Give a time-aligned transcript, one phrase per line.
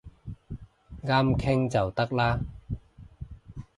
[1.05, 2.39] 啱傾就得啦